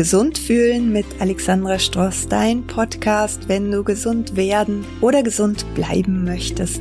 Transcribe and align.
Gesund 0.00 0.38
fühlen 0.38 0.94
mit 0.94 1.04
Alexandra 1.18 1.78
Stross, 1.78 2.26
dein 2.26 2.66
Podcast, 2.66 3.50
wenn 3.50 3.70
du 3.70 3.84
gesund 3.84 4.34
werden 4.34 4.82
oder 5.02 5.22
gesund 5.22 5.66
bleiben 5.74 6.24
möchtest. 6.24 6.80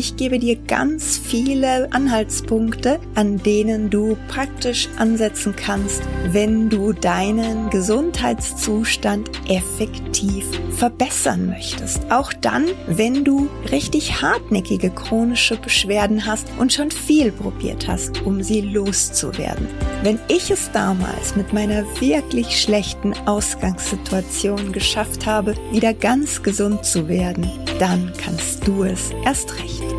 Ich 0.00 0.16
gebe 0.16 0.38
dir 0.38 0.56
ganz 0.56 1.20
viele 1.22 1.92
Anhaltspunkte, 1.92 3.00
an 3.16 3.36
denen 3.36 3.90
du 3.90 4.16
praktisch 4.28 4.88
ansetzen 4.96 5.54
kannst, 5.54 6.00
wenn 6.32 6.70
du 6.70 6.94
deinen 6.94 7.68
Gesundheitszustand 7.68 9.30
effektiv 9.46 10.46
verbessern 10.70 11.48
möchtest. 11.48 12.10
Auch 12.10 12.32
dann, 12.32 12.64
wenn 12.86 13.24
du 13.24 13.50
richtig 13.70 14.22
hartnäckige 14.22 14.88
chronische 14.88 15.58
Beschwerden 15.58 16.24
hast 16.24 16.46
und 16.58 16.72
schon 16.72 16.90
viel 16.90 17.30
probiert 17.30 17.86
hast, 17.86 18.22
um 18.22 18.42
sie 18.42 18.62
loszuwerden. 18.62 19.68
Wenn 20.02 20.18
ich 20.28 20.50
es 20.50 20.72
damals 20.72 21.36
mit 21.36 21.52
meiner 21.52 21.84
wirklich 22.00 22.58
schlechten 22.58 23.12
Ausgangssituation 23.26 24.72
geschafft 24.72 25.26
habe, 25.26 25.54
wieder 25.72 25.92
ganz 25.92 26.42
gesund 26.42 26.86
zu 26.86 27.06
werden, 27.06 27.46
dann 27.78 28.10
kannst 28.16 28.66
du 28.66 28.84
es 28.84 29.10
erst 29.26 29.58
recht. 29.58 29.89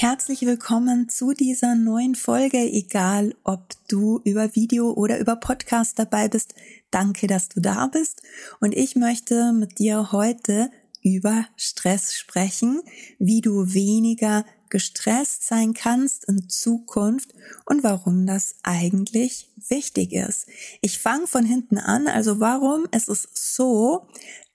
Herzlich 0.00 0.40
willkommen 0.46 1.10
zu 1.10 1.34
dieser 1.34 1.74
neuen 1.74 2.14
Folge, 2.14 2.56
egal 2.56 3.34
ob 3.44 3.74
du 3.86 4.22
über 4.24 4.54
Video 4.54 4.92
oder 4.92 5.18
über 5.18 5.36
Podcast 5.36 5.98
dabei 5.98 6.26
bist. 6.26 6.54
Danke, 6.90 7.26
dass 7.26 7.50
du 7.50 7.60
da 7.60 7.86
bist. 7.86 8.22
Und 8.60 8.74
ich 8.74 8.96
möchte 8.96 9.52
mit 9.52 9.78
dir 9.78 10.10
heute 10.10 10.70
über 11.02 11.44
Stress 11.54 12.14
sprechen, 12.14 12.80
wie 13.18 13.42
du 13.42 13.74
weniger 13.74 14.46
gestresst 14.70 15.46
sein 15.46 15.74
kannst 15.74 16.24
in 16.24 16.48
Zukunft 16.48 17.34
und 17.66 17.84
warum 17.84 18.24
das 18.26 18.54
eigentlich 18.62 19.50
wichtig 19.68 20.14
ist. 20.14 20.46
Ich 20.80 20.98
fange 20.98 21.26
von 21.26 21.44
hinten 21.44 21.76
an. 21.76 22.08
Also 22.08 22.40
warum 22.40 22.86
ist 22.90 23.10
es 23.10 23.28
so, 23.34 24.08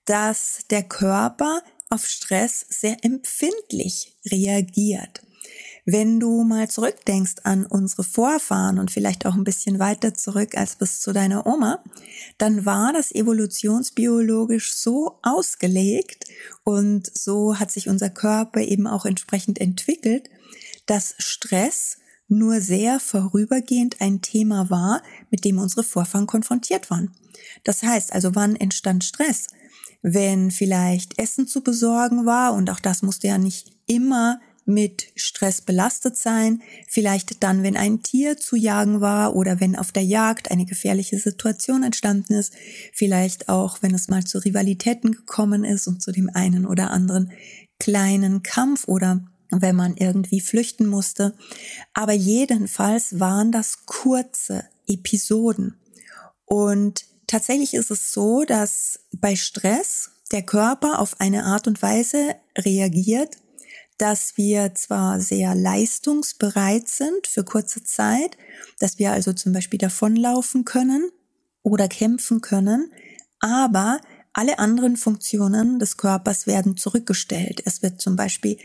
dass 0.05 0.61
der 0.71 0.81
Körper 0.81 1.61
auf 1.91 2.07
Stress 2.07 2.65
sehr 2.67 2.97
empfindlich 3.05 4.15
reagiert? 4.31 5.21
Wenn 5.87 6.19
du 6.19 6.43
mal 6.43 6.67
zurückdenkst 6.67 7.35
an 7.43 7.63
unsere 7.63 8.03
Vorfahren 8.03 8.79
und 8.79 8.89
vielleicht 8.89 9.27
auch 9.27 9.35
ein 9.35 9.43
bisschen 9.43 9.77
weiter 9.77 10.15
zurück 10.15 10.57
als 10.57 10.77
bis 10.77 10.99
zu 10.99 11.13
deiner 11.13 11.45
Oma, 11.45 11.83
dann 12.39 12.65
war 12.65 12.91
das 12.91 13.13
evolutionsbiologisch 13.13 14.75
so 14.75 15.19
ausgelegt 15.21 16.25
und 16.63 17.15
so 17.15 17.59
hat 17.59 17.69
sich 17.69 17.87
unser 17.87 18.09
Körper 18.09 18.61
eben 18.61 18.87
auch 18.87 19.05
entsprechend 19.05 19.61
entwickelt, 19.61 20.27
dass 20.87 21.13
Stress 21.19 21.97
nur 22.27 22.61
sehr 22.61 22.99
vorübergehend 22.99 24.01
ein 24.01 24.23
Thema 24.23 24.71
war, 24.71 25.03
mit 25.29 25.45
dem 25.45 25.59
unsere 25.59 25.83
Vorfahren 25.83 26.25
konfrontiert 26.25 26.89
waren. 26.89 27.11
Das 27.63 27.83
heißt 27.83 28.11
also, 28.11 28.33
wann 28.33 28.55
entstand 28.55 29.03
Stress? 29.03 29.49
Wenn 30.01 30.49
vielleicht 30.49 31.19
Essen 31.19 31.47
zu 31.47 31.61
besorgen 31.61 32.25
war 32.25 32.53
und 32.55 32.71
auch 32.71 32.79
das 32.79 33.03
musste 33.03 33.27
ja 33.27 33.37
nicht 33.37 33.71
immer 33.85 34.39
mit 34.65 35.07
Stress 35.15 35.61
belastet 35.61 36.17
sein, 36.17 36.61
vielleicht 36.87 37.43
dann, 37.43 37.61
wenn 37.61 37.77
ein 37.77 38.01
Tier 38.01 38.37
zu 38.37 38.55
jagen 38.55 38.99
war 38.99 39.35
oder 39.35 39.59
wenn 39.59 39.75
auf 39.75 39.91
der 39.91 40.03
Jagd 40.03 40.49
eine 40.49 40.65
gefährliche 40.65 41.19
Situation 41.19 41.83
entstanden 41.83 42.33
ist, 42.33 42.53
vielleicht 42.91 43.47
auch, 43.47 43.77
wenn 43.81 43.93
es 43.93 44.07
mal 44.07 44.23
zu 44.23 44.39
Rivalitäten 44.39 45.11
gekommen 45.11 45.63
ist 45.63 45.87
und 45.87 46.01
zu 46.01 46.11
dem 46.11 46.29
einen 46.33 46.65
oder 46.65 46.89
anderen 46.89 47.31
kleinen 47.79 48.41
Kampf 48.41 48.87
oder 48.87 49.23
wenn 49.51 49.75
man 49.75 49.95
irgendwie 49.97 50.41
flüchten 50.41 50.87
musste. 50.87 51.35
Aber 51.93 52.13
jedenfalls 52.13 53.19
waren 53.19 53.51
das 53.51 53.85
kurze 53.85 54.65
Episoden. 54.87 55.75
Und 56.45 57.05
tatsächlich 57.27 57.73
ist 57.73 57.91
es 57.91 58.11
so, 58.11 58.43
dass 58.43 58.99
bei 59.11 59.35
Stress 59.35 60.11
der 60.31 60.43
Körper 60.43 60.99
auf 60.99 61.19
eine 61.19 61.45
Art 61.45 61.67
und 61.67 61.81
Weise 61.81 62.35
reagiert, 62.57 63.37
dass 63.97 64.37
wir 64.37 64.75
zwar 64.75 65.19
sehr 65.19 65.55
leistungsbereit 65.55 66.87
sind 66.87 67.27
für 67.27 67.43
kurze 67.43 67.83
Zeit, 67.83 68.37
dass 68.79 68.99
wir 68.99 69.11
also 69.11 69.33
zum 69.33 69.53
Beispiel 69.53 69.79
davonlaufen 69.79 70.65
können 70.65 71.09
oder 71.63 71.87
kämpfen 71.87 72.41
können, 72.41 72.91
aber 73.39 73.99
alle 74.33 74.59
anderen 74.59 74.97
Funktionen 74.97 75.79
des 75.79 75.97
Körpers 75.97 76.45
werden 76.45 76.75
zurückgestellt. 76.75 77.61
Es 77.65 77.81
wird 77.81 78.01
zum 78.01 78.17
Beispiel 78.17 78.57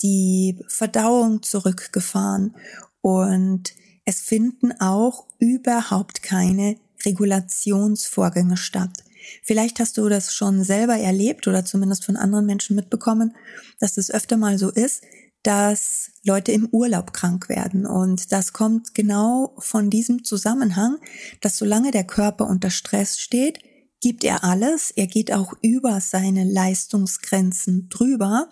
die 0.00 0.60
Verdauung 0.68 1.42
zurückgefahren 1.42 2.54
und 3.00 3.74
es 4.04 4.20
finden 4.20 4.72
auch 4.80 5.26
überhaupt 5.38 6.22
keine 6.22 6.76
Regulationsvorgänge 7.04 8.56
statt. 8.56 9.04
Vielleicht 9.42 9.80
hast 9.80 9.98
du 9.98 10.08
das 10.08 10.34
schon 10.34 10.64
selber 10.64 10.96
erlebt 10.96 11.46
oder 11.46 11.64
zumindest 11.64 12.04
von 12.04 12.16
anderen 12.16 12.46
Menschen 12.46 12.76
mitbekommen, 12.76 13.34
dass 13.80 13.96
es 13.96 14.10
öfter 14.10 14.36
mal 14.36 14.58
so 14.58 14.70
ist, 14.70 15.02
dass 15.42 16.10
Leute 16.24 16.52
im 16.52 16.68
Urlaub 16.72 17.12
krank 17.12 17.48
werden. 17.48 17.86
Und 17.86 18.32
das 18.32 18.52
kommt 18.52 18.94
genau 18.94 19.54
von 19.58 19.90
diesem 19.90 20.24
Zusammenhang, 20.24 20.98
dass 21.40 21.56
solange 21.56 21.90
der 21.90 22.04
Körper 22.04 22.46
unter 22.46 22.70
Stress 22.70 23.18
steht, 23.18 23.60
gibt 24.00 24.24
er 24.24 24.44
alles, 24.44 24.92
er 24.92 25.06
geht 25.06 25.32
auch 25.32 25.54
über 25.60 26.00
seine 26.00 26.44
Leistungsgrenzen 26.44 27.88
drüber, 27.88 28.48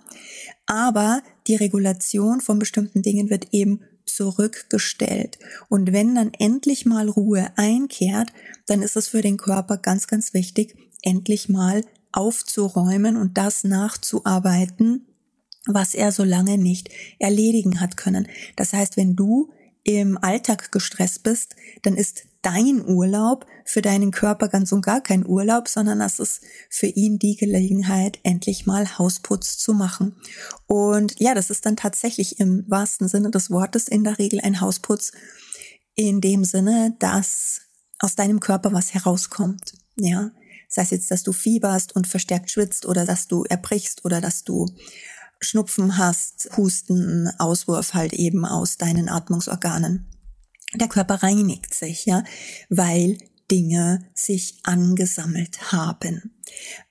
aber 0.66 1.22
die 1.46 1.54
Regulation 1.54 2.40
von 2.40 2.58
bestimmten 2.58 3.02
Dingen 3.02 3.30
wird 3.30 3.48
eben 3.52 3.80
zurückgestellt. 4.16 5.38
Und 5.68 5.92
wenn 5.92 6.14
dann 6.14 6.32
endlich 6.38 6.86
mal 6.86 7.08
Ruhe 7.08 7.48
einkehrt, 7.56 8.30
dann 8.66 8.82
ist 8.82 8.96
es 8.96 9.08
für 9.08 9.20
den 9.20 9.36
Körper 9.36 9.76
ganz, 9.76 10.06
ganz 10.06 10.32
wichtig, 10.32 10.74
endlich 11.02 11.48
mal 11.48 11.82
aufzuräumen 12.12 13.16
und 13.16 13.36
das 13.36 13.62
nachzuarbeiten, 13.62 15.06
was 15.66 15.94
er 15.94 16.12
so 16.12 16.24
lange 16.24 16.56
nicht 16.56 16.88
erledigen 17.18 17.80
hat 17.80 17.96
können. 17.96 18.26
Das 18.56 18.72
heißt, 18.72 18.96
wenn 18.96 19.16
du 19.16 19.50
im 19.86 20.18
Alltag 20.18 20.72
gestresst 20.72 21.22
bist, 21.22 21.54
dann 21.82 21.96
ist 21.96 22.24
dein 22.42 22.84
Urlaub 22.84 23.46
für 23.64 23.82
deinen 23.82 24.10
Körper 24.10 24.48
ganz 24.48 24.72
und 24.72 24.84
gar 24.84 25.00
kein 25.00 25.24
Urlaub, 25.24 25.68
sondern 25.68 26.00
das 26.00 26.18
ist 26.18 26.40
für 26.68 26.88
ihn 26.88 27.20
die 27.20 27.36
Gelegenheit, 27.36 28.18
endlich 28.24 28.66
mal 28.66 28.98
Hausputz 28.98 29.58
zu 29.58 29.74
machen. 29.74 30.16
Und 30.66 31.20
ja, 31.20 31.34
das 31.34 31.50
ist 31.50 31.66
dann 31.66 31.76
tatsächlich 31.76 32.40
im 32.40 32.64
wahrsten 32.66 33.06
Sinne 33.06 33.30
des 33.30 33.50
Wortes 33.50 33.86
in 33.86 34.02
der 34.02 34.18
Regel 34.18 34.40
ein 34.40 34.60
Hausputz 34.60 35.12
in 35.94 36.20
dem 36.20 36.44
Sinne, 36.44 36.96
dass 36.98 37.60
aus 38.00 38.16
deinem 38.16 38.40
Körper 38.40 38.72
was 38.72 38.92
herauskommt. 38.92 39.74
Ja, 39.94 40.32
sei 40.68 40.82
es 40.82 40.90
jetzt, 40.90 41.10
dass 41.12 41.22
du 41.22 41.32
fieberst 41.32 41.94
und 41.94 42.08
verstärkt 42.08 42.50
schwitzt 42.50 42.86
oder 42.86 43.04
dass 43.04 43.28
du 43.28 43.44
erbrichst 43.44 44.04
oder 44.04 44.20
dass 44.20 44.42
du 44.42 44.66
Schnupfen 45.46 45.96
hast, 45.96 46.50
Husten, 46.56 47.30
Auswurf 47.38 47.94
halt 47.94 48.12
eben 48.12 48.44
aus 48.44 48.78
deinen 48.78 49.08
Atmungsorganen. 49.08 50.06
Der 50.74 50.88
Körper 50.88 51.22
reinigt 51.22 51.72
sich, 51.74 52.04
ja, 52.06 52.24
weil 52.68 53.18
Dinge 53.50 54.00
sich 54.14 54.58
angesammelt 54.64 55.72
haben. 55.72 56.34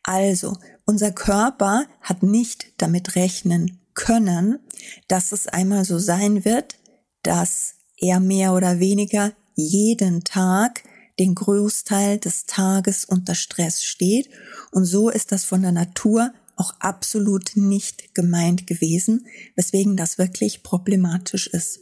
Also, 0.04 0.58
unser 0.86 1.12
Körper 1.12 1.86
hat 2.02 2.24
nicht 2.24 2.74
damit 2.78 3.16
rechnen 3.16 3.80
können, 3.94 4.60
dass 5.08 5.32
es 5.32 5.48
einmal 5.48 5.84
so 5.84 6.00
sein 6.00 6.46
wird, 6.46 6.78
dass 7.24 7.76
er 7.98 8.20
mehr 8.20 8.54
oder 8.54 8.80
weniger 8.80 9.34
jeden 9.56 10.24
Tag 10.24 10.84
den 11.20 11.36
Großteil 11.36 12.20
des 12.20 12.46
Tages 12.46 13.06
unter 13.06 13.36
Stress 13.36 13.84
steht. 13.84 14.30
Und 14.72 14.86
so 14.86 15.10
ist 15.10 15.32
das 15.32 15.46
von 15.46 15.62
der 15.62 15.72
Natur 15.72 16.34
auch 16.56 16.74
absolut 16.80 17.52
nicht 17.56 18.14
gemeint 18.14 18.68
gewesen, 18.68 19.26
weswegen 19.56 19.98
das 19.98 20.18
wirklich 20.18 20.64
problematisch 20.64 21.48
ist. 21.48 21.80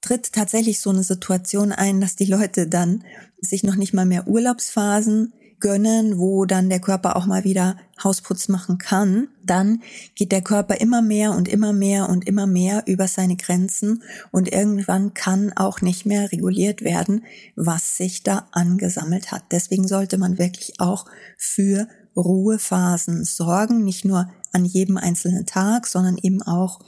Tritt 0.00 0.32
tatsächlich 0.32 0.80
so 0.80 0.90
eine 0.90 1.04
Situation 1.04 1.72
ein, 1.72 2.00
dass 2.00 2.16
die 2.16 2.26
Leute 2.26 2.66
dann 2.66 3.04
sich 3.40 3.62
noch 3.62 3.76
nicht 3.76 3.94
mal 3.94 4.06
mehr 4.06 4.26
Urlaubsphasen 4.26 5.32
gönnen, 5.62 6.18
wo 6.18 6.44
dann 6.44 6.68
der 6.68 6.80
Körper 6.80 7.16
auch 7.16 7.24
mal 7.24 7.44
wieder 7.44 7.76
Hausputz 8.02 8.48
machen 8.48 8.78
kann, 8.78 9.28
dann 9.44 9.80
geht 10.16 10.32
der 10.32 10.42
Körper 10.42 10.80
immer 10.80 11.00
mehr 11.00 11.32
und 11.32 11.48
immer 11.48 11.72
mehr 11.72 12.08
und 12.08 12.26
immer 12.26 12.46
mehr 12.46 12.82
über 12.86 13.06
seine 13.06 13.36
Grenzen 13.36 14.02
und 14.32 14.52
irgendwann 14.52 15.14
kann 15.14 15.52
auch 15.54 15.80
nicht 15.80 16.04
mehr 16.04 16.32
reguliert 16.32 16.82
werden, 16.82 17.24
was 17.54 17.96
sich 17.96 18.24
da 18.24 18.48
angesammelt 18.50 19.30
hat. 19.30 19.44
Deswegen 19.52 19.86
sollte 19.86 20.18
man 20.18 20.36
wirklich 20.36 20.80
auch 20.80 21.06
für 21.38 21.86
Ruhephasen 22.16 23.24
sorgen, 23.24 23.84
nicht 23.84 24.04
nur 24.04 24.30
an 24.52 24.64
jedem 24.64 24.96
einzelnen 24.96 25.46
Tag, 25.46 25.86
sondern 25.86 26.18
eben 26.18 26.42
auch, 26.42 26.80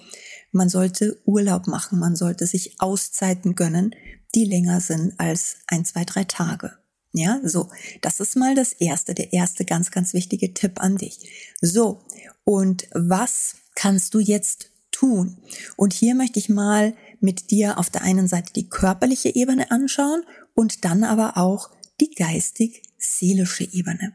man 0.53 0.69
sollte 0.69 1.21
Urlaub 1.25 1.67
machen, 1.67 1.99
man 1.99 2.17
sollte 2.17 2.47
sich 2.47 2.81
Auszeiten 2.81 3.55
gönnen, 3.55 3.95
die 4.35 4.45
länger 4.45 4.81
sind 4.81 5.19
als 5.19 5.57
ein, 5.67 5.85
zwei, 5.85 6.05
drei 6.05 6.25
Tage. 6.25 6.73
Ja, 7.13 7.41
so, 7.45 7.69
das 8.03 8.19
ist 8.21 8.37
mal 8.37 8.55
das 8.55 8.73
erste, 8.73 9.15
der 9.15 9.33
erste 9.33 9.65
ganz, 9.65 9.91
ganz 9.91 10.15
wichtige 10.15 10.53
Tipp 10.53 10.81
an 10.81 10.97
dich. 10.97 11.55
So, 11.61 12.03
und 12.45 12.89
was 12.93 13.55
kannst 13.75 14.15
du 14.15 14.19
jetzt 14.19 14.71
tun. 14.95 15.37
Und 15.77 15.93
hier 15.93 16.15
möchte 16.15 16.39
ich 16.39 16.49
mal 16.49 16.95
mit 17.21 17.51
dir 17.51 17.79
auf 17.79 17.91
der 17.91 18.03
einen 18.03 18.29
Seite 18.29 18.53
die 18.53 18.69
körperliche 18.69 19.35
Ebene 19.35 19.71
anschauen 19.71 20.23
und 20.55 20.85
dann 20.85 21.05
aber 21.05 21.37
auch 21.37 21.71
die 22.01 22.11
geistig-seelische 22.11 23.65
Ebene. 23.73 24.15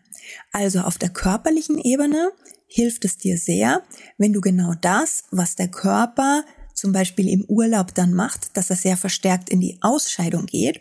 Also 0.51 0.81
auf 0.81 0.97
der 0.97 1.09
körperlichen 1.09 1.79
Ebene 1.79 2.31
hilft 2.67 3.05
es 3.05 3.17
dir 3.17 3.37
sehr, 3.37 3.83
wenn 4.17 4.33
du 4.33 4.41
genau 4.41 4.73
das, 4.79 5.23
was 5.31 5.55
der 5.55 5.69
Körper 5.69 6.45
zum 6.73 6.91
Beispiel 6.93 7.27
im 7.27 7.43
Urlaub 7.45 7.93
dann 7.93 8.13
macht, 8.13 8.55
dass 8.55 8.69
er 8.69 8.75
sehr 8.75 8.95
verstärkt 8.95 9.49
in 9.49 9.59
die 9.59 9.77
Ausscheidung 9.81 10.45
geht, 10.45 10.79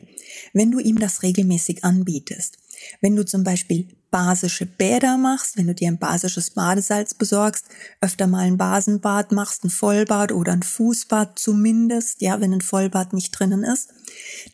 wenn 0.53 0.71
du 0.71 0.79
ihm 0.79 0.99
das 0.99 1.23
regelmäßig 1.23 1.85
anbietest. 1.85 2.59
Wenn 3.01 3.17
du 3.17 3.25
zum 3.25 3.43
Beispiel 3.43 3.89
basische 4.11 4.67
Bäder 4.67 5.19
machst, 5.19 5.57
wenn 5.57 5.67
du 5.67 5.75
dir 5.75 5.89
ein 5.89 5.99
basisches 5.99 6.51
Badesalz 6.51 7.15
besorgst, 7.15 7.67
öfter 8.01 8.27
mal 8.27 8.47
ein 8.47 8.57
Basenbad 8.57 9.33
machst, 9.33 9.65
ein 9.65 9.71
Vollbad 9.71 10.33
oder 10.33 10.53
ein 10.53 10.63
Fußbad 10.63 11.39
zumindest, 11.39 12.21
ja, 12.23 12.41
wenn 12.41 12.53
ein 12.53 12.61
Vollbad 12.61 13.13
nicht 13.13 13.33
drinnen 13.33 13.65
ist, 13.65 13.91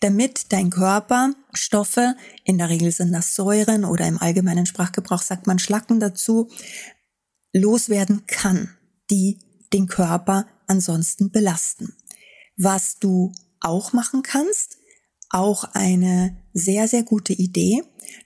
damit 0.00 0.52
dein 0.52 0.70
Körper 0.70 1.34
Stoffe, 1.52 2.16
in 2.44 2.58
der 2.58 2.68
Regel 2.68 2.90
sind 2.90 3.12
das 3.12 3.34
Säuren 3.34 3.84
oder 3.84 4.06
im 4.06 4.20
allgemeinen 4.20 4.66
Sprachgebrauch 4.66 5.22
sagt 5.22 5.46
man 5.46 5.58
Schlacken 5.58 6.00
dazu, 6.00 6.50
loswerden 7.52 8.26
kann, 8.26 8.70
die 9.10 9.38
den 9.72 9.86
Körper 9.86 10.46
ansonsten 10.66 11.30
belasten. 11.30 11.94
Was 12.56 12.98
du 12.98 13.32
auch 13.60 13.92
machen 13.92 14.22
kannst, 14.22 14.78
auch 15.34 15.64
eine 15.74 16.36
sehr, 16.52 16.88
sehr 16.88 17.02
gute 17.02 17.32
Idee, 17.32 17.82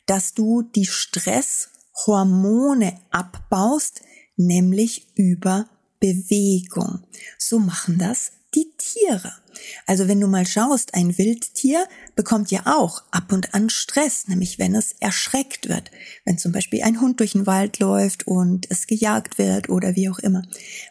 dass 0.06 0.34
du 0.34 0.62
die 0.62 0.86
Stresshormone 0.86 2.98
abbaust, 3.10 4.02
nämlich 4.36 5.06
über 5.14 5.68
Bewegung. 6.00 7.04
So 7.38 7.58
machen 7.58 7.98
das 7.98 8.32
die 8.54 8.70
Tiere. 8.78 9.32
Also 9.86 10.08
wenn 10.08 10.20
du 10.20 10.28
mal 10.28 10.46
schaust, 10.46 10.94
ein 10.94 11.18
Wildtier 11.18 11.86
bekommt 12.14 12.50
ja 12.50 12.62
auch 12.64 13.02
ab 13.10 13.32
und 13.32 13.54
an 13.54 13.70
Stress, 13.70 14.28
nämlich 14.28 14.58
wenn 14.58 14.74
es 14.74 14.92
erschreckt 15.00 15.68
wird. 15.68 15.90
Wenn 16.24 16.38
zum 16.38 16.52
Beispiel 16.52 16.82
ein 16.82 17.00
Hund 17.00 17.20
durch 17.20 17.32
den 17.32 17.46
Wald 17.46 17.78
läuft 17.78 18.26
und 18.26 18.70
es 18.70 18.86
gejagt 18.86 19.38
wird 19.38 19.68
oder 19.68 19.96
wie 19.96 20.08
auch 20.08 20.18
immer. 20.18 20.42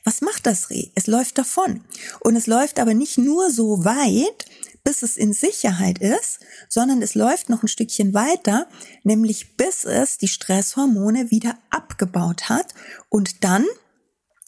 Was 0.04 0.22
macht 0.22 0.46
das 0.46 0.70
Reh? 0.70 0.90
Es 0.96 1.08
läuft 1.08 1.38
davon. 1.38 1.82
Und 2.20 2.36
es 2.36 2.48
läuft 2.48 2.80
aber 2.80 2.94
nicht 2.94 3.18
nur 3.18 3.52
so 3.52 3.86
weit, 3.86 4.46
bis 4.88 5.04
es 5.04 5.18
in 5.18 5.34
Sicherheit 5.34 6.00
ist, 6.00 6.40
sondern 6.70 7.02
es 7.02 7.14
läuft 7.14 7.50
noch 7.50 7.62
ein 7.62 7.68
Stückchen 7.68 8.14
weiter, 8.14 8.68
nämlich 9.04 9.58
bis 9.58 9.84
es 9.84 10.18
die 10.18 10.30
Stresshormone 10.30 11.30
wieder 11.30 11.58
abgebaut 11.70 12.48
hat 12.48 12.74
und 13.10 13.44
dann, 13.44 13.66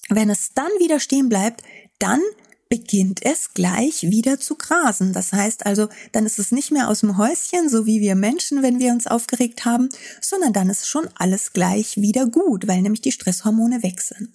wenn 0.07 0.29
es 0.29 0.53
dann 0.53 0.71
wieder 0.79 1.01
stehen 1.01 1.27
bleibt, 1.27 1.63
dann 1.99 2.21
beginnt 2.69 3.25
es 3.25 3.53
gleich 3.53 4.03
wieder 4.03 4.39
zu 4.39 4.55
grasen. 4.55 5.11
Das 5.11 5.33
heißt 5.33 5.65
also, 5.65 5.89
dann 6.13 6.25
ist 6.25 6.39
es 6.39 6.53
nicht 6.53 6.71
mehr 6.71 6.87
aus 6.87 7.01
dem 7.01 7.17
Häuschen, 7.17 7.67
so 7.67 7.85
wie 7.85 7.99
wir 7.99 8.15
Menschen, 8.15 8.63
wenn 8.63 8.79
wir 8.79 8.93
uns 8.93 9.07
aufgeregt 9.07 9.65
haben, 9.65 9.89
sondern 10.21 10.53
dann 10.53 10.69
ist 10.69 10.87
schon 10.87 11.09
alles 11.15 11.51
gleich 11.51 11.97
wieder 11.97 12.27
gut, 12.27 12.65
weil 12.65 12.81
nämlich 12.81 13.01
die 13.01 13.11
Stresshormone 13.11 13.83
wechseln. 13.83 14.31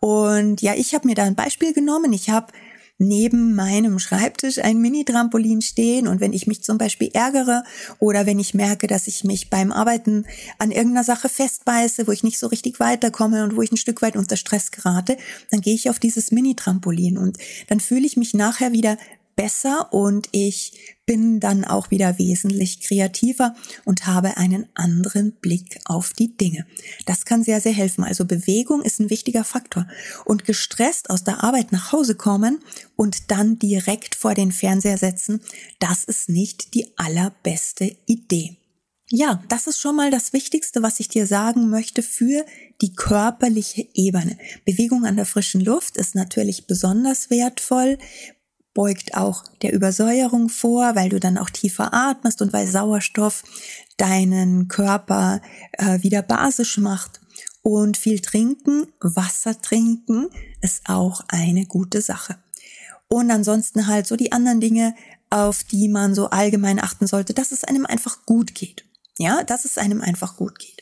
Und 0.00 0.62
ja, 0.62 0.72
ich 0.74 0.94
habe 0.94 1.06
mir 1.06 1.14
da 1.14 1.24
ein 1.24 1.34
Beispiel 1.34 1.74
genommen. 1.74 2.14
Ich 2.14 2.30
habe 2.30 2.50
neben 3.06 3.54
meinem 3.54 3.98
Schreibtisch 3.98 4.58
ein 4.58 4.78
Mini-Trampolin 4.78 5.62
stehen 5.62 6.08
und 6.08 6.20
wenn 6.20 6.32
ich 6.32 6.46
mich 6.46 6.62
zum 6.62 6.78
Beispiel 6.78 7.10
ärgere 7.12 7.64
oder 7.98 8.26
wenn 8.26 8.38
ich 8.38 8.54
merke, 8.54 8.86
dass 8.86 9.06
ich 9.06 9.24
mich 9.24 9.50
beim 9.50 9.72
Arbeiten 9.72 10.26
an 10.58 10.70
irgendeiner 10.70 11.04
Sache 11.04 11.28
festbeiße, 11.28 12.06
wo 12.06 12.12
ich 12.12 12.22
nicht 12.22 12.38
so 12.38 12.46
richtig 12.46 12.80
weiterkomme 12.80 13.44
und 13.44 13.56
wo 13.56 13.62
ich 13.62 13.72
ein 13.72 13.76
Stück 13.76 14.02
weit 14.02 14.16
unter 14.16 14.36
Stress 14.36 14.70
gerate, 14.70 15.16
dann 15.50 15.60
gehe 15.60 15.74
ich 15.74 15.90
auf 15.90 15.98
dieses 15.98 16.32
Mini-Trampolin 16.32 17.18
und 17.18 17.38
dann 17.68 17.80
fühle 17.80 18.06
ich 18.06 18.16
mich 18.16 18.34
nachher 18.34 18.72
wieder 18.72 18.96
besser 19.36 19.92
und 19.92 20.28
ich 20.32 20.96
bin 21.06 21.40
dann 21.40 21.64
auch 21.64 21.90
wieder 21.90 22.18
wesentlich 22.18 22.80
kreativer 22.80 23.54
und 23.84 24.06
habe 24.06 24.36
einen 24.36 24.66
anderen 24.74 25.32
Blick 25.32 25.78
auf 25.84 26.12
die 26.12 26.36
Dinge. 26.36 26.66
Das 27.06 27.24
kann 27.24 27.44
sehr, 27.44 27.60
sehr 27.60 27.72
helfen. 27.72 28.04
Also 28.04 28.24
Bewegung 28.24 28.82
ist 28.82 29.00
ein 29.00 29.10
wichtiger 29.10 29.44
Faktor. 29.44 29.86
Und 30.24 30.44
gestresst 30.44 31.10
aus 31.10 31.24
der 31.24 31.44
Arbeit 31.44 31.72
nach 31.72 31.92
Hause 31.92 32.14
kommen 32.14 32.60
und 32.96 33.30
dann 33.30 33.58
direkt 33.58 34.14
vor 34.14 34.34
den 34.34 34.52
Fernseher 34.52 34.98
setzen, 34.98 35.40
das 35.78 36.04
ist 36.04 36.28
nicht 36.28 36.74
die 36.74 36.96
allerbeste 36.96 37.96
Idee. 38.06 38.56
Ja, 39.10 39.42
das 39.48 39.66
ist 39.66 39.78
schon 39.78 39.96
mal 39.96 40.10
das 40.10 40.32
Wichtigste, 40.32 40.82
was 40.82 40.98
ich 40.98 41.08
dir 41.08 41.26
sagen 41.26 41.68
möchte 41.68 42.02
für 42.02 42.44
die 42.80 42.94
körperliche 42.94 43.86
Ebene. 43.92 44.38
Bewegung 44.64 45.04
an 45.04 45.16
der 45.16 45.26
frischen 45.26 45.60
Luft 45.60 45.98
ist 45.98 46.14
natürlich 46.14 46.66
besonders 46.66 47.28
wertvoll, 47.28 47.98
beugt 48.74 49.16
auch 49.16 49.44
der 49.62 49.72
Übersäuerung 49.72 50.48
vor, 50.48 50.94
weil 50.96 51.08
du 51.08 51.20
dann 51.20 51.38
auch 51.38 51.48
tiefer 51.48 51.94
atmest 51.94 52.42
und 52.42 52.52
weil 52.52 52.66
Sauerstoff 52.66 53.44
deinen 53.96 54.68
Körper 54.68 55.40
äh, 55.72 56.02
wieder 56.02 56.22
basisch 56.22 56.78
macht. 56.78 57.20
Und 57.62 57.96
viel 57.96 58.20
trinken, 58.20 58.86
Wasser 59.00 59.58
trinken 59.62 60.28
ist 60.60 60.82
auch 60.86 61.22
eine 61.28 61.64
gute 61.64 62.02
Sache. 62.02 62.36
Und 63.08 63.30
ansonsten 63.30 63.86
halt 63.86 64.06
so 64.06 64.16
die 64.16 64.32
anderen 64.32 64.60
Dinge, 64.60 64.94
auf 65.30 65.64
die 65.64 65.88
man 65.88 66.14
so 66.14 66.28
allgemein 66.28 66.78
achten 66.78 67.06
sollte, 67.06 67.32
dass 67.32 67.52
es 67.52 67.64
einem 67.64 67.86
einfach 67.86 68.26
gut 68.26 68.54
geht. 68.54 68.84
Ja, 69.18 69.44
dass 69.44 69.64
es 69.64 69.78
einem 69.78 70.00
einfach 70.00 70.36
gut 70.36 70.58
geht. 70.58 70.73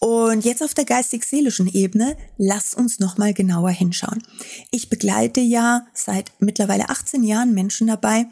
Und 0.00 0.44
jetzt 0.44 0.62
auf 0.62 0.74
der 0.74 0.84
geistig-seelischen 0.84 1.66
Ebene, 1.66 2.16
lass 2.36 2.72
uns 2.72 3.00
nochmal 3.00 3.34
genauer 3.34 3.70
hinschauen. 3.70 4.22
Ich 4.70 4.90
begleite 4.90 5.40
ja 5.40 5.86
seit 5.92 6.30
mittlerweile 6.38 6.88
18 6.88 7.24
Jahren 7.24 7.52
Menschen 7.52 7.88
dabei, 7.88 8.26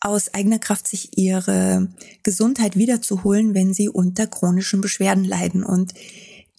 aus 0.00 0.34
eigener 0.34 0.58
Kraft 0.58 0.88
sich 0.88 1.16
ihre 1.16 1.88
Gesundheit 2.24 2.76
wiederzuholen, 2.76 3.54
wenn 3.54 3.72
sie 3.72 3.88
unter 3.88 4.26
chronischen 4.26 4.80
Beschwerden 4.80 5.24
leiden. 5.24 5.62
Und 5.62 5.94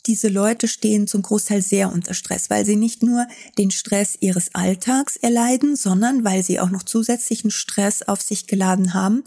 diese 0.05 0.27
Leute 0.27 0.67
stehen 0.67 1.07
zum 1.07 1.21
Großteil 1.21 1.61
sehr 1.61 1.91
unter 1.91 2.13
Stress, 2.13 2.49
weil 2.49 2.65
sie 2.65 2.75
nicht 2.75 3.03
nur 3.03 3.25
den 3.57 3.71
Stress 3.71 4.17
ihres 4.19 4.53
Alltags 4.53 5.15
erleiden, 5.15 5.75
sondern 5.75 6.23
weil 6.23 6.43
sie 6.43 6.59
auch 6.59 6.69
noch 6.69 6.83
zusätzlichen 6.83 7.51
Stress 7.51 8.01
auf 8.01 8.21
sich 8.21 8.47
geladen 8.47 8.93
haben, 8.93 9.23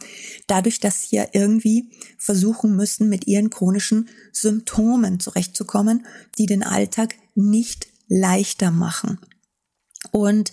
dadurch, 0.47 0.81
dass 0.81 1.03
sie 1.03 1.17
ja 1.17 1.27
irgendwie 1.33 1.91
versuchen 2.19 2.77
müssen, 2.77 3.09
mit 3.09 3.27
ihren 3.27 3.51
chronischen 3.51 4.09
Symptomen 4.33 5.19
zurechtzukommen, 5.21 6.07
die 6.39 6.47
den 6.47 6.63
Alltag 6.63 7.15
nicht 7.35 7.89
leichter 8.09 8.71
machen. 8.71 9.19
Und 10.13 10.53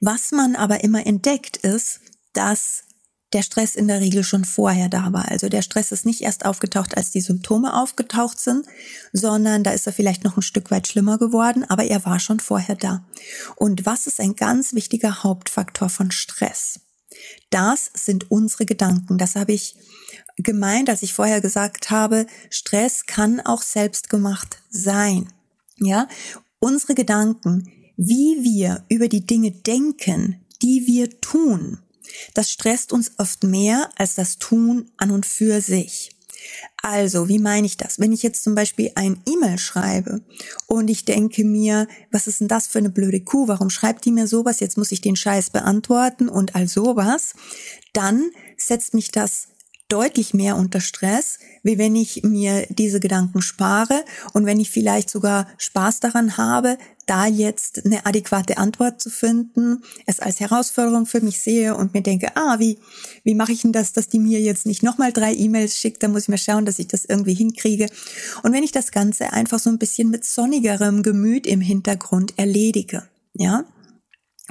was 0.00 0.32
man 0.32 0.56
aber 0.56 0.84
immer 0.84 1.06
entdeckt 1.06 1.56
ist, 1.58 2.00
dass 2.32 2.84
der 3.32 3.42
Stress 3.42 3.74
in 3.74 3.88
der 3.88 4.00
Regel 4.00 4.24
schon 4.24 4.44
vorher 4.44 4.88
da 4.88 5.12
war. 5.12 5.28
Also 5.28 5.48
der 5.48 5.62
Stress 5.62 5.92
ist 5.92 6.04
nicht 6.04 6.20
erst 6.20 6.44
aufgetaucht, 6.44 6.96
als 6.96 7.10
die 7.10 7.20
Symptome 7.20 7.74
aufgetaucht 7.74 8.38
sind, 8.38 8.66
sondern 9.12 9.64
da 9.64 9.72
ist 9.72 9.86
er 9.86 9.92
vielleicht 9.92 10.24
noch 10.24 10.36
ein 10.36 10.42
Stück 10.42 10.70
weit 10.70 10.86
schlimmer 10.86 11.18
geworden, 11.18 11.64
aber 11.68 11.84
er 11.84 12.04
war 12.04 12.20
schon 12.20 12.40
vorher 12.40 12.76
da. 12.76 13.04
Und 13.56 13.86
was 13.86 14.06
ist 14.06 14.20
ein 14.20 14.36
ganz 14.36 14.74
wichtiger 14.74 15.22
Hauptfaktor 15.22 15.88
von 15.88 16.10
Stress? 16.10 16.80
Das 17.50 17.90
sind 17.94 18.30
unsere 18.30 18.66
Gedanken. 18.66 19.18
Das 19.18 19.36
habe 19.36 19.52
ich 19.52 19.76
gemeint, 20.36 20.88
als 20.88 21.02
ich 21.02 21.12
vorher 21.12 21.40
gesagt 21.40 21.90
habe, 21.90 22.26
Stress 22.50 23.06
kann 23.06 23.40
auch 23.40 23.62
selbstgemacht 23.62 24.58
sein. 24.70 25.28
Ja, 25.78 26.08
unsere 26.58 26.94
Gedanken, 26.94 27.70
wie 27.96 28.42
wir 28.42 28.84
über 28.88 29.08
die 29.08 29.26
Dinge 29.26 29.50
denken, 29.50 30.40
die 30.62 30.86
wir 30.86 31.20
tun, 31.20 31.78
das 32.34 32.50
stresst 32.50 32.92
uns 32.92 33.12
oft 33.18 33.44
mehr 33.44 33.90
als 33.96 34.14
das 34.14 34.38
Tun 34.38 34.90
an 34.96 35.10
und 35.10 35.26
für 35.26 35.60
sich. 35.60 36.10
Also, 36.82 37.28
wie 37.28 37.38
meine 37.38 37.66
ich 37.66 37.76
das? 37.76 38.00
Wenn 38.00 38.12
ich 38.12 38.22
jetzt 38.22 38.42
zum 38.42 38.54
Beispiel 38.54 38.90
ein 38.96 39.20
E-Mail 39.26 39.58
schreibe 39.58 40.22
und 40.66 40.90
ich 40.90 41.04
denke 41.04 41.44
mir, 41.44 41.86
was 42.10 42.26
ist 42.26 42.40
denn 42.40 42.48
das 42.48 42.66
für 42.66 42.78
eine 42.78 42.90
blöde 42.90 43.20
Kuh? 43.20 43.46
Warum 43.46 43.70
schreibt 43.70 44.04
die 44.04 44.12
mir 44.12 44.26
sowas? 44.26 44.60
Jetzt 44.60 44.76
muss 44.76 44.92
ich 44.92 45.00
den 45.00 45.16
Scheiß 45.16 45.50
beantworten 45.50 46.28
und 46.28 46.56
all 46.56 46.66
sowas. 46.66 47.34
Dann 47.92 48.30
setzt 48.56 48.94
mich 48.94 49.12
das 49.12 49.48
deutlich 49.92 50.32
mehr 50.32 50.56
unter 50.56 50.80
Stress, 50.80 51.38
wie 51.62 51.76
wenn 51.76 51.94
ich 51.94 52.22
mir 52.22 52.66
diese 52.70 52.98
Gedanken 52.98 53.42
spare 53.42 54.04
und 54.32 54.46
wenn 54.46 54.58
ich 54.58 54.70
vielleicht 54.70 55.10
sogar 55.10 55.46
Spaß 55.58 56.00
daran 56.00 56.38
habe, 56.38 56.78
da 57.06 57.26
jetzt 57.26 57.84
eine 57.84 58.06
adäquate 58.06 58.56
Antwort 58.56 59.02
zu 59.02 59.10
finden, 59.10 59.82
es 60.06 60.18
als 60.18 60.40
Herausforderung 60.40 61.04
für 61.04 61.20
mich 61.20 61.40
sehe 61.40 61.76
und 61.76 61.92
mir 61.92 62.00
denke, 62.00 62.34
ah, 62.36 62.58
wie, 62.58 62.78
wie 63.22 63.34
mache 63.34 63.52
ich 63.52 63.62
denn 63.62 63.72
das, 63.72 63.92
dass 63.92 64.08
die 64.08 64.18
mir 64.18 64.40
jetzt 64.40 64.64
nicht 64.64 64.82
nochmal 64.82 65.12
drei 65.12 65.34
E-Mails 65.34 65.76
schickt, 65.76 66.02
dann 66.02 66.12
muss 66.12 66.22
ich 66.22 66.28
mal 66.28 66.38
schauen, 66.38 66.64
dass 66.64 66.78
ich 66.78 66.86
das 66.86 67.04
irgendwie 67.04 67.34
hinkriege. 67.34 67.86
Und 68.42 68.52
wenn 68.54 68.62
ich 68.62 68.72
das 68.72 68.92
Ganze 68.92 69.32
einfach 69.32 69.58
so 69.58 69.68
ein 69.68 69.78
bisschen 69.78 70.08
mit 70.08 70.24
sonnigerem 70.24 71.02
Gemüt 71.02 71.46
im 71.46 71.60
Hintergrund 71.60 72.38
erledige, 72.38 73.02
ja, 73.34 73.64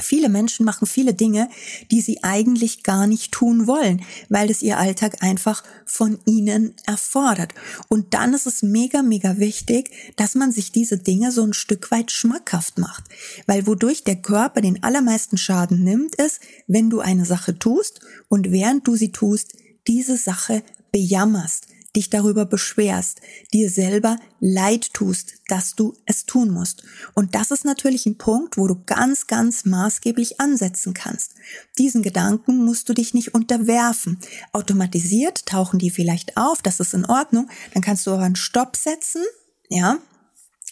Viele 0.04 0.30
Menschen 0.30 0.66
machen 0.66 0.88
viele 0.88 1.14
Dinge, 1.14 1.50
die 1.92 2.02
sie 2.02 2.24
eigentlich 2.24 2.84
gar 2.84 3.08
nicht 3.08 3.32
tun 3.32 3.68
wollen, 3.68 4.02
weil 4.30 4.50
es 4.50 4.62
ihr 4.62 4.78
Alltag 4.78 5.24
einfach 5.24 5.64
von 5.86 6.20
ihnen 6.26 6.74
erfordert. 6.86 7.54
Und 7.88 8.14
dann 8.14 8.34
ist 8.34 8.48
es 8.48 8.64
mega, 8.64 9.02
mega 9.02 9.38
wichtig, 9.38 9.92
dass 10.16 10.36
man 10.36 10.52
sich 10.52 10.72
diese 10.72 10.98
Dinge 10.98 11.32
so 11.32 11.44
ein 11.44 11.54
Stück 11.54 11.92
weit 11.92 12.12
schmackhaft 12.12 12.78
macht. 12.78 13.04
Weil 13.48 13.68
wodurch 13.68 14.04
der 14.04 14.18
Körper 14.18 14.62
den 14.62 14.84
allermeisten 14.84 15.38
Schaden 15.38 15.84
nimmt, 15.84 16.16
ist, 16.16 16.40
wenn 16.68 16.90
du 16.90 17.00
eine 17.00 17.26
Sache 17.26 17.58
tust 17.58 18.02
und 18.30 18.52
während 18.52 18.88
du 18.88 18.96
sie 18.96 19.12
tust, 19.12 19.54
diese 19.88 20.18
Sache 20.18 20.64
bejammerst, 20.92 21.68
dich 21.96 22.10
darüber 22.10 22.46
beschwerst, 22.46 23.22
dir 23.54 23.70
selber 23.70 24.18
leid 24.40 24.94
tust, 24.94 25.34
dass 25.48 25.76
du 25.76 25.94
es 26.06 26.26
tun 26.26 26.50
musst. 26.50 26.84
Und 27.14 27.36
das 27.36 27.52
ist 27.52 27.66
natürlich 27.66 28.06
ein 28.06 28.18
Punkt, 28.18 28.58
wo 28.58 28.68
du 28.68 28.82
ganz, 28.86 29.28
ganz 29.28 29.66
maßgeblich 29.66 30.40
ansetzen 30.40 30.94
kannst. 30.94 31.34
Diesen 31.78 32.02
Gedanken 32.02 32.64
musst 32.64 32.88
du 32.88 32.94
dich 32.94 33.14
nicht 33.14 33.34
unterwerfen. 33.34 34.20
Automatisiert 34.54 35.46
tauchen 35.46 35.80
die 35.80 35.90
vielleicht 35.90 36.38
auf, 36.38 36.62
das 36.62 36.80
ist 36.80 36.94
in 36.94 37.06
Ordnung. 37.06 37.50
Dann 37.74 37.84
kannst 37.84 38.08
du 38.08 38.12
aber 38.12 38.24
einen 38.24 38.36
Stopp 38.36 38.78
setzen, 38.78 39.24
ja, 39.70 40.00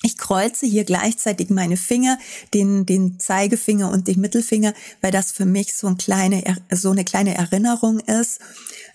ich 0.01 0.17
kreuze 0.17 0.65
hier 0.65 0.85
gleichzeitig 0.85 1.49
meine 1.49 1.75
Finger, 1.75 2.17
den, 2.53 2.85
den 2.85 3.19
Zeigefinger 3.19 3.91
und 3.91 4.07
den 4.07 4.21
Mittelfinger, 4.21 4.73
weil 5.01 5.11
das 5.11 5.31
für 5.31 5.45
mich 5.45 5.75
so, 5.75 5.87
ein 5.87 5.97
kleine, 5.97 6.41
so 6.71 6.91
eine 6.91 7.03
kleine 7.03 7.35
Erinnerung 7.35 7.99
ist. 7.99 8.39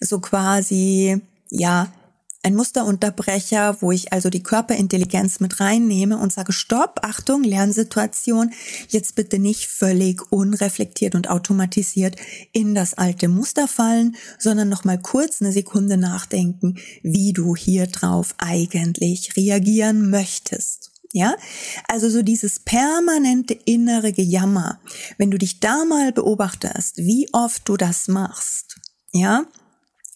So 0.00 0.20
quasi, 0.20 1.20
ja, 1.50 1.92
ein 2.44 2.54
Musterunterbrecher, 2.54 3.80
wo 3.80 3.90
ich 3.90 4.12
also 4.12 4.30
die 4.30 4.42
Körperintelligenz 4.42 5.40
mit 5.40 5.60
reinnehme 5.60 6.18
und 6.18 6.32
sage, 6.32 6.52
stopp, 6.52 7.00
Achtung, 7.02 7.42
Lernsituation, 7.42 8.52
jetzt 8.88 9.14
bitte 9.14 9.38
nicht 9.38 9.66
völlig 9.66 10.30
unreflektiert 10.30 11.14
und 11.14 11.30
automatisiert 11.30 12.16
in 12.52 12.74
das 12.74 12.94
alte 12.94 13.28
Muster 13.28 13.66
fallen, 13.66 14.16
sondern 14.38 14.68
nochmal 14.68 15.00
kurz 15.00 15.40
eine 15.40 15.52
Sekunde 15.52 15.96
nachdenken, 15.96 16.76
wie 17.02 17.32
du 17.32 17.56
hier 17.56 17.86
drauf 17.86 18.34
eigentlich 18.38 19.36
reagieren 19.36 20.10
möchtest. 20.10 20.90
Ja, 21.12 21.36
also 21.86 22.10
so 22.10 22.22
dieses 22.22 22.58
permanente 22.58 23.54
innere 23.54 24.12
Gejammer, 24.12 24.80
wenn 25.16 25.30
du 25.30 25.38
dich 25.38 25.60
da 25.60 25.84
mal 25.84 26.12
beobachtest, 26.12 26.96
wie 26.96 27.28
oft 27.32 27.68
du 27.68 27.76
das 27.76 28.08
machst, 28.08 28.80
ja, 29.12 29.46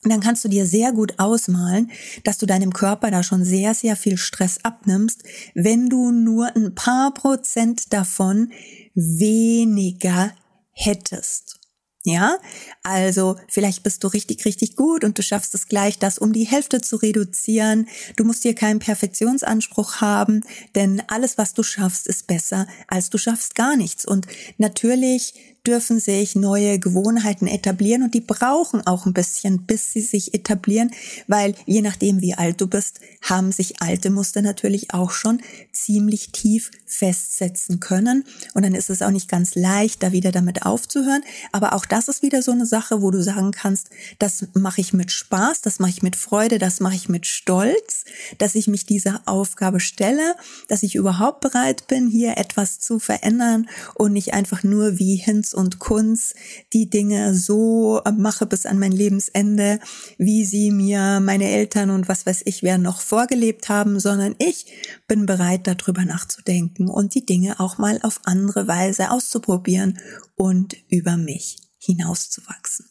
dann 0.03 0.21
kannst 0.21 0.45
du 0.45 0.49
dir 0.49 0.67
sehr 0.67 0.93
gut 0.93 1.19
ausmalen, 1.19 1.91
dass 2.25 2.39
du 2.39 2.47
deinem 2.47 2.73
Körper 2.73 3.11
da 3.11 3.23
schon 3.23 3.45
sehr, 3.45 3.75
sehr 3.75 3.97
viel 3.97 4.17
Stress 4.17 4.59
abnimmst, 4.63 5.25
wenn 5.55 5.89
du 5.89 6.11
nur 6.11 6.55
ein 6.55 6.75
paar 6.75 7.13
Prozent 7.15 7.93
davon 7.93 8.53
weniger 8.95 10.33
hättest. 10.73 11.59
Ja, 12.05 12.39
also 12.85 13.37
vielleicht 13.49 13.83
bist 13.83 14.03
du 14.03 14.09
richtig, 14.09 14.45
richtig 14.47 14.77
gut 14.77 15.05
und 15.05 15.19
du 15.19 15.23
schaffst 15.23 15.55
es 15.55 15.67
gleich, 15.67 15.99
das 15.99 16.19
um 16.19 16.33
die 16.33 16.47
Hälfte 16.47 16.81
zu 16.81 16.97
reduzieren. 16.97 17.87
Du 18.17 18.25
musst 18.25 18.45
hier 18.45 18.55
keinen 18.55 18.79
Perfektionsanspruch 18.79 19.97
haben, 19.97 20.43
denn 20.75 21.03
alles, 21.09 21.37
was 21.37 21.53
du 21.53 21.63
schaffst, 21.63 22.07
ist 22.07 22.27
besser, 22.27 22.67
als 22.87 23.11
du 23.11 23.19
schaffst 23.19 23.57
gar 23.57 23.77
nichts. 23.77 24.07
Und 24.07 24.27
natürlich 24.57 25.35
dürfen 25.69 26.01
sich 26.01 26.35
neue 26.35 26.79
Gewohnheiten 26.79 27.47
etablieren 27.47 28.03
und 28.03 28.15
die 28.15 28.23
brauchen 28.23 28.87
auch 28.87 29.05
ein 29.05 29.13
bisschen, 29.13 29.67
bis 29.67 29.93
sie 29.93 30.01
sich 30.01 30.33
etablieren, 30.33 30.91
weil 31.27 31.55
je 31.67 31.83
nachdem, 31.83 32.23
wie 32.23 32.33
alt 32.33 32.63
du 32.63 32.67
bist, 32.67 33.01
haben 33.21 33.53
sich 33.53 33.83
alte 33.83 34.09
Muster 34.09 34.41
natürlich 34.41 34.95
auch 34.95 35.11
schon 35.11 35.43
ziemlich 35.73 36.31
tief 36.31 36.71
festsetzen 36.87 37.81
können. 37.81 38.25
Und 38.55 38.65
dann 38.65 38.75
ist 38.75 38.89
es 38.89 39.03
auch 39.03 39.11
nicht 39.11 39.29
ganz 39.29 39.55
leicht, 39.55 40.03
da 40.03 40.13
wieder 40.13 40.33
damit 40.33 40.65
aufzuhören. 40.65 41.23
Aber 41.53 41.75
auch 41.75 41.85
das 41.85 42.09
ist 42.09 42.23
wieder 42.23 42.41
so 42.41 42.53
eine 42.53 42.65
Sache, 42.65 43.03
wo 43.03 43.11
du 43.11 43.23
sagen 43.23 43.51
kannst, 43.51 43.91
das 44.19 44.47
mache 44.55 44.81
ich 44.81 44.95
mit 44.95 45.13
Spaß, 45.13 45.61
das 45.61 45.81
mache 45.81 45.91
ich 45.91 46.03
mit 46.03 46.17
Freude, 46.17 46.59
das 46.59 46.81
mache 46.81 46.95
ich 46.95 47.11
mit 47.11 47.27
Stolz, 47.27 48.05
dass 48.39 48.55
ich 48.55 48.69
mich 48.69 48.87
dieser 48.87 49.21
Aufgabe 49.27 49.81
stelle, 49.81 50.35
dass 50.69 50.83
ich 50.83 50.95
überhaupt 50.95 51.41
bereit 51.41 51.87
bin, 51.89 52.09
hier 52.09 52.39
etwas 52.39 52.81
zu 52.81 52.99
verändern 52.99 53.69
und 53.95 54.15
nicht 54.15 54.33
einfach 54.33 54.63
nur 54.63 54.99
wie 54.99 55.17
Hinz 55.17 55.53
und 55.59 55.79
Kunz 55.79 56.35
die 56.73 56.89
Dinge 56.89 57.35
so 57.35 58.01
mache 58.17 58.47
bis 58.47 58.65
an 58.65 58.79
mein 58.79 58.93
Lebensende, 58.93 59.81
wie 60.17 60.45
sie 60.45 60.71
mir 60.71 61.21
meine 61.21 61.51
Eltern 61.51 61.91
und 61.91 62.09
was 62.09 62.25
weiß 62.25 62.43
ich 62.45 62.63
wer 62.63 62.79
noch 62.79 63.01
vorgelebt 63.01 63.69
haben, 63.69 64.01
sondern 64.01 64.35
ich 64.39 64.67
bin 65.07 65.27
bereit, 65.27 65.67
darüber 65.67 66.05
nachzudenken 66.05 66.89
und 66.89 67.15
die 67.15 67.27
Dinge 67.27 67.61
auch 67.61 67.79
mal 67.79 67.99
auf 68.03 68.21
andere 68.25 68.69
Weise 68.69 69.11
auszuprobieren 69.11 69.99
und 70.37 70.77
über 70.89 71.17
mich 71.17 71.59
hinauszuwachsen. 71.79 72.87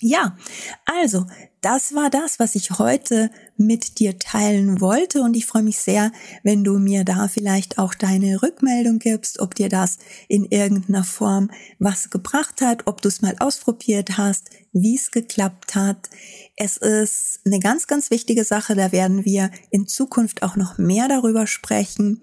Ja, 0.00 0.36
also 0.84 1.26
das 1.62 1.94
war 1.94 2.10
das, 2.10 2.38
was 2.38 2.56
ich 2.56 2.72
heute 2.72 3.30
mit 3.56 4.00
dir 4.00 4.18
teilen 4.18 4.80
wollte 4.80 5.22
und 5.22 5.34
ich 5.36 5.46
freue 5.46 5.62
mich 5.62 5.78
sehr, 5.78 6.10
wenn 6.42 6.64
du 6.64 6.78
mir 6.78 7.04
da 7.04 7.28
vielleicht 7.28 7.78
auch 7.78 7.94
deine 7.94 8.42
Rückmeldung 8.42 8.98
gibst, 8.98 9.38
ob 9.38 9.54
dir 9.54 9.68
das 9.68 9.98
in 10.28 10.44
irgendeiner 10.44 11.04
Form 11.04 11.50
was 11.78 12.10
gebracht 12.10 12.60
hat, 12.60 12.86
ob 12.86 13.00
du 13.00 13.08
es 13.08 13.22
mal 13.22 13.36
ausprobiert 13.38 14.18
hast, 14.18 14.50
wie 14.72 14.96
es 14.96 15.10
geklappt 15.10 15.74
hat. 15.74 16.08
Es 16.56 16.76
ist 16.76 17.40
eine 17.44 17.60
ganz, 17.60 17.86
ganz 17.86 18.10
wichtige 18.10 18.44
Sache, 18.44 18.74
da 18.74 18.90
werden 18.90 19.24
wir 19.24 19.50
in 19.70 19.86
Zukunft 19.86 20.42
auch 20.42 20.56
noch 20.56 20.78
mehr 20.78 21.08
darüber 21.08 21.46
sprechen. 21.46 22.22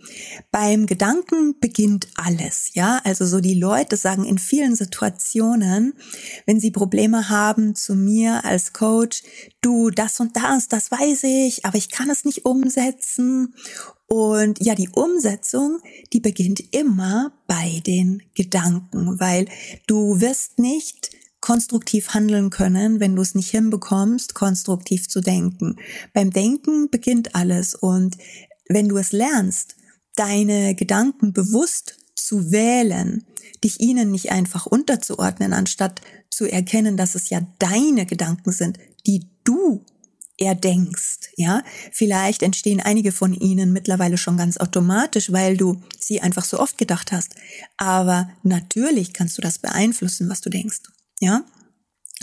Beim 0.52 0.86
Gedanken 0.86 1.60
beginnt 1.60 2.08
alles, 2.16 2.72
ja, 2.74 3.02
also 3.04 3.26
so 3.26 3.40
die 3.40 3.60
Leute 3.60 3.98
sagen 3.98 4.26
in 4.26 4.40
vielen 4.40 4.76
Situationen, 4.76 5.94
wenn 6.46 6.60
sie 6.60 6.72
Probleme 6.72 7.30
haben 7.30 7.76
zu 7.76 7.96
mir 7.96 8.46
als 8.46 8.74
Coach, 8.74 9.24
du, 9.62 9.90
das 9.90 10.20
und 10.20 10.36
das, 10.36 10.68
das 10.68 10.92
weiß 10.92 11.24
ich, 11.24 11.66
aber 11.66 11.78
ich 11.78 11.90
kann 11.90 12.10
es 12.10 12.26
nicht 12.26 12.46
umsetzen. 12.46 13.56
Und 14.08 14.64
ja, 14.64 14.76
die 14.76 14.90
Umsetzung, 14.90 15.80
die 16.14 16.20
beginnt 16.20 16.74
immer 16.74 17.32
bei 17.48 17.82
den 17.86 18.24
Gedanken, 18.34 19.20
weil 19.20 19.48
du 19.88 20.20
wirst 20.20 20.60
nicht 20.60 21.12
konstruktiv 21.42 22.10
handeln 22.14 22.50
können, 22.50 23.00
wenn 23.00 23.16
du 23.16 23.22
es 23.22 23.36
nicht 23.36 23.52
hinbekommst, 23.52 24.34
konstruktiv 24.34 25.08
zu 25.08 25.22
denken. 25.22 25.78
Beim 26.14 26.32
Denken 26.32 26.90
beginnt 26.90 27.36
alles 27.36 27.76
und 27.76 28.18
wenn 28.68 28.90
du 28.90 28.98
es 28.98 29.12
lernst, 29.12 29.76
deine 30.16 30.76
Gedanken 30.76 31.32
bewusst 31.32 31.99
zu 32.26 32.52
wählen, 32.52 33.26
dich 33.64 33.80
ihnen 33.80 34.12
nicht 34.12 34.32
einfach 34.32 34.66
unterzuordnen, 34.66 35.54
anstatt 35.54 36.02
zu 36.30 36.46
erkennen, 36.46 36.98
dass 36.98 37.16
es 37.16 37.30
ja 37.30 37.42
deine 37.60 38.06
Gedanken 38.06 38.52
sind, 38.52 38.78
die 39.06 39.28
du 39.44 39.84
erdenkst, 40.40 41.30
ja. 41.36 41.64
Vielleicht 41.92 42.44
entstehen 42.44 42.80
einige 42.80 43.12
von 43.12 43.34
ihnen 43.34 43.74
mittlerweile 43.74 44.18
schon 44.18 44.38
ganz 44.38 44.58
automatisch, 44.58 45.32
weil 45.32 45.58
du 45.58 45.82
sie 46.00 46.22
einfach 46.22 46.46
so 46.46 46.60
oft 46.60 46.78
gedacht 46.78 47.12
hast. 47.12 47.36
Aber 47.78 48.30
natürlich 48.44 49.14
kannst 49.14 49.38
du 49.38 49.42
das 49.42 49.60
beeinflussen, 49.60 50.30
was 50.30 50.42
du 50.42 50.50
denkst, 50.50 50.80
ja. 51.20 51.44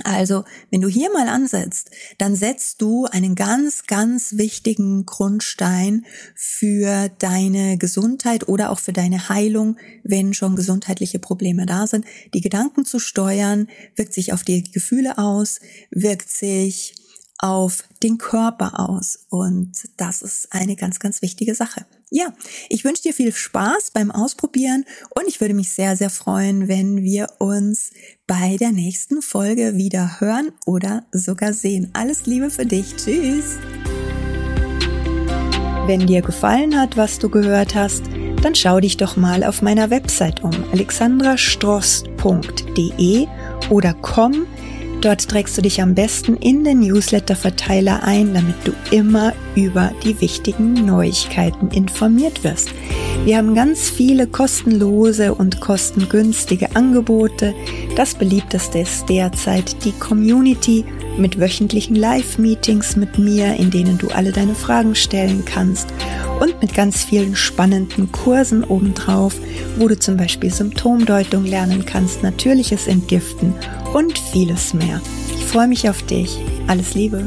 Also, 0.05 0.45
wenn 0.71 0.83
du 0.83 0.89
hier 0.89 1.11
mal 1.11 1.27
ansetzt, 1.27 1.91
dann 2.19 2.37
setzt 2.37 2.83
du 2.83 3.07
einen 3.07 3.35
ganz, 3.35 3.85
ganz 3.87 4.37
wichtigen 4.37 5.07
Grundstein 5.07 6.05
für 6.35 7.09
deine 7.19 7.79
Gesundheit 7.79 8.47
oder 8.47 8.71
auch 8.71 8.79
für 8.79 8.93
deine 8.93 9.31
Heilung, 9.31 9.79
wenn 10.03 10.35
schon 10.35 10.55
gesundheitliche 10.55 11.19
Probleme 11.19 11.65
da 11.65 11.87
sind. 11.87 12.05
Die 12.35 12.43
Gedanken 12.43 12.85
zu 12.85 12.99
steuern, 12.99 13.69
wirkt 13.95 14.13
sich 14.13 14.35
auf 14.35 14.43
die 14.43 14.65
Gefühle 14.65 15.17
aus, 15.17 15.61
wirkt 15.91 16.31
sich 16.31 16.95
auf 17.39 17.85
den 18.03 18.19
Körper 18.19 18.79
aus. 18.79 19.27
Und 19.31 19.73
das 19.97 20.21
ist 20.21 20.53
eine 20.53 20.77
ganz, 20.77 20.99
ganz 20.99 21.23
wichtige 21.23 21.55
Sache. 21.55 21.87
Ja, 22.11 22.33
ich 22.69 22.85
wünsche 22.85 23.03
dir 23.03 23.13
viel 23.13 23.33
Spaß 23.33 23.91
beim 23.93 24.13
Ausprobieren 24.13 24.85
und 25.17 25.27
ich 25.27 25.41
würde 25.41 25.55
mich 25.55 25.73
sehr, 25.73 25.97
sehr 25.97 26.11
freuen, 26.11 26.69
wenn 26.69 27.03
wir 27.03 27.27
uns 27.41 27.91
bei 28.29 28.57
der 28.59 28.71
nächsten 28.71 29.23
Folge 29.23 29.75
wieder 29.75 30.21
hören 30.21 30.53
oder 30.67 31.05
sogar 31.11 31.53
sehen. 31.53 31.91
Alles 31.95 32.27
Liebe 32.27 32.49
für 32.51 32.65
dich. 32.65 32.95
Tschüss. 32.95 33.57
Wenn 35.87 36.07
dir 36.07 36.23
gefallen 36.23 36.79
hat, 36.79 36.97
was 36.97 37.19
du 37.19 37.29
gehört 37.29 37.75
hast, 37.75 38.05
dann 38.41 38.55
schau 38.55 38.79
dich 38.79 38.97
doch 38.97 39.17
mal 39.17 39.43
auf 39.43 39.61
meiner 39.61 39.91
Website 39.91 40.45
um 40.45 40.53
alexandrastrost.de 40.71 43.27
oder 43.69 43.95
komm 43.95 44.47
Dort 45.01 45.29
trägst 45.29 45.57
du 45.57 45.63
dich 45.63 45.83
am 45.83 45.95
besten 45.95 46.37
in 46.37 46.65
den 46.65 46.81
Newsletter-Verteiler 46.81 48.03
ein, 48.03 48.35
damit 48.35 48.57
du 48.65 48.73
immer 48.91 49.35
über 49.55 49.93
die 50.05 50.21
wichtigen 50.21 50.73
Neuigkeiten 50.87 51.69
informiert 51.69 52.45
wirst. 52.45 52.71
Wir 53.25 53.37
haben 53.37 53.55
ganz 53.55 53.91
viele 53.91 54.27
kostenlose 54.27 55.35
und 55.35 55.61
kostengünstige 55.61 56.75
Angebote. 56.75 57.55
Das 57.97 58.15
beliebteste 58.15 58.81
ist 58.81 59.09
derzeit 59.09 59.85
die 59.85 59.93
Community 59.93 60.85
mit 61.19 61.41
wöchentlichen 61.41 61.97
Live-Meetings 61.97 62.97
mit 62.97 63.19
mir, 63.19 63.57
in 63.57 63.71
denen 63.71 63.99
du 63.99 64.09
alle 64.09 64.33
deine 64.33 64.55
Fragen 64.55 64.95
stellen 64.95 65.45
kannst 65.45 65.89
und 66.41 66.61
mit 66.61 66.75
ganz 66.75 67.05
vielen 67.05 67.37
spannenden 67.37 68.13
Kursen 68.13 68.65
obendrauf, 68.65 69.35
wo 69.79 69.89
du 69.89 69.99
zum 69.99 70.17
Beispiel 70.17 70.53
Symptomdeutung 70.53 71.45
lernen 71.45 71.85
kannst, 71.87 72.23
natürliches 72.23 72.87
Entgiften 72.87 73.55
und 73.95 74.19
vieles 74.19 74.75
mehr. 74.75 75.01
Ich 75.37 75.45
freue 75.45 75.69
mich 75.69 75.89
auf 75.89 76.03
dich. 76.03 76.39
Alles 76.67 76.95
Liebe. 76.95 77.25